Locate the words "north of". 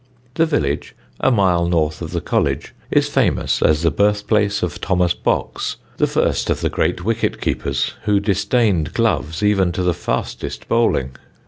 1.67-2.09